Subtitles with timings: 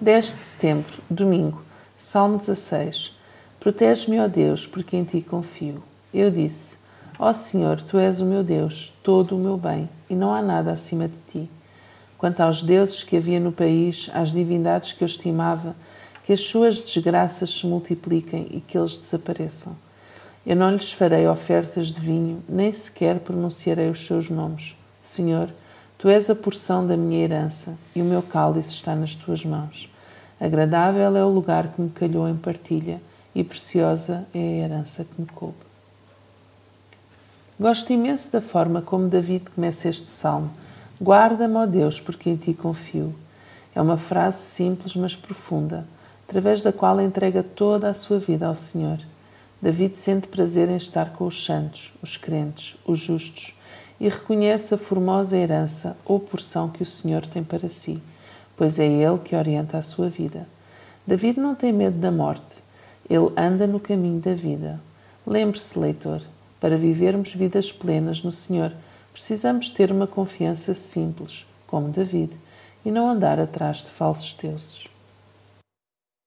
[0.00, 1.62] 10 de setembro, domingo,
[1.98, 3.14] Salmo 16.
[3.60, 5.82] Protege-me, ó Deus, porque em ti confio.
[6.12, 6.78] Eu disse:
[7.18, 10.72] Ó Senhor, tu és o meu Deus, todo o meu bem, e não há nada
[10.72, 11.50] acima de ti.
[12.16, 15.76] Quanto aos deuses que havia no país, às divindades que eu estimava,
[16.24, 19.76] que as suas desgraças se multipliquem e que eles desapareçam.
[20.46, 24.74] Eu não lhes farei ofertas de vinho, nem sequer pronunciarei os seus nomes.
[25.02, 25.50] Senhor,
[26.00, 29.92] tu és a porção da minha herança, e o meu cálice está nas tuas mãos.
[30.40, 33.02] Agradável é o lugar que me calhou em partilha,
[33.34, 35.58] e preciosa é a herança que me coube.
[37.58, 40.50] Gosto imenso da forma como David começa este salmo.
[40.98, 43.14] Guarda-me, ó Deus, porque em ti confio.
[43.74, 45.86] É uma frase simples, mas profunda,
[46.26, 48.98] através da qual entrega toda a sua vida ao Senhor.
[49.60, 53.54] David sente prazer em estar com os santos, os crentes, os justos,
[54.00, 58.02] e reconhece a formosa herança ou porção que o Senhor tem para si
[58.60, 60.46] pois é Ele que orienta a sua vida.
[61.06, 62.62] David não tem medo da morte,
[63.08, 64.78] ele anda no caminho da vida.
[65.26, 66.20] Lembre-se, leitor,
[66.60, 68.70] para vivermos vidas plenas no Senhor,
[69.14, 72.36] precisamos ter uma confiança simples, como David,
[72.84, 74.89] e não andar atrás de falsos deuses.